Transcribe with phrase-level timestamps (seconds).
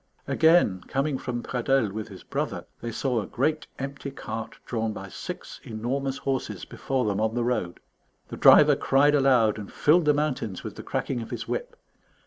[0.27, 5.09] Again, coming from Pradelles with his brother, they saw a great empty cart drawn by
[5.09, 7.79] six enormous horses before them on the road.
[8.29, 11.75] The driver cried aloud and filled the mountains with the cracking of his whip.